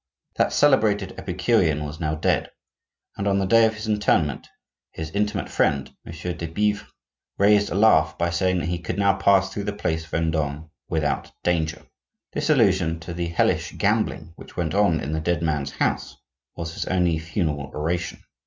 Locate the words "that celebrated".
0.37-1.11